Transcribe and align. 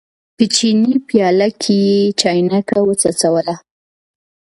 په 0.35 0.43
چیني 0.55 0.93
پیاله 1.07 1.49
کې 1.61 1.75
یې 1.85 1.99
چاینکه 2.19 2.77
وڅڅوله. 2.87 3.55